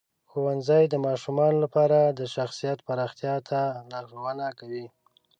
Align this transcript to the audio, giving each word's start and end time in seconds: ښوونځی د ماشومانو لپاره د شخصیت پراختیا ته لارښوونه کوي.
ښوونځی 0.29 0.83
د 0.89 0.95
ماشومانو 1.05 1.57
لپاره 1.65 1.99
د 2.19 2.21
شخصیت 2.35 2.79
پراختیا 2.87 3.35
ته 3.49 3.61
لارښوونه 3.91 4.45
کوي. 4.59 4.85